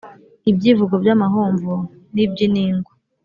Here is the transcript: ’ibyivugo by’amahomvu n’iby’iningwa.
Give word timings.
’ibyivugo 0.49 0.95
by’amahomvu 1.03 1.71
n’iby’iningwa. 2.13 2.93